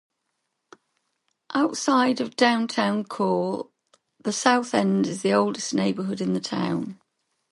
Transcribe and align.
Outside 1.53 2.19
of 2.21 2.35
Downtown 2.35 3.03
core, 3.03 3.69
the 4.23 4.33
South 4.33 4.73
End 4.73 5.05
is 5.05 5.21
the 5.21 5.31
oldest 5.33 5.75
neighbourhood 5.75 6.21
in 6.21 6.33
the 6.33 6.39
town. 6.39 6.99